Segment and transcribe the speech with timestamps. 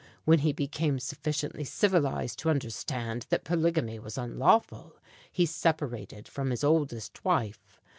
[0.25, 4.97] When he became sufficiently civilized to understand that polygamy was unlawful,
[5.31, 7.79] he separated from his oldest wife.